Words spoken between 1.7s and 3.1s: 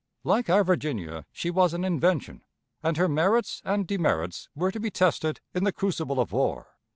an invention, and her